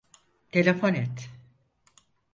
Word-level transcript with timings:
Telefon 0.51 0.95
et. 0.95 1.29